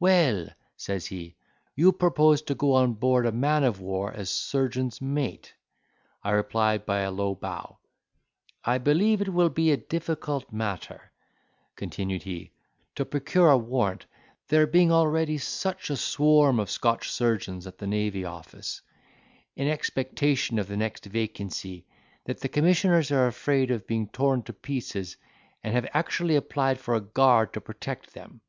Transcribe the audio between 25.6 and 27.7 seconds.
and have actually applied for a guard to